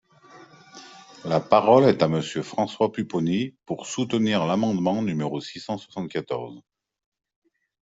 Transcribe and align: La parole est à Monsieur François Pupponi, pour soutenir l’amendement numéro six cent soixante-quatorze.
La 1.25 1.39
parole 1.39 1.83
est 1.83 2.01
à 2.01 2.07
Monsieur 2.07 2.41
François 2.41 2.91
Pupponi, 2.91 3.55
pour 3.67 3.85
soutenir 3.85 4.47
l’amendement 4.47 4.99
numéro 5.03 5.39
six 5.41 5.59
cent 5.59 5.77
soixante-quatorze. 5.77 6.59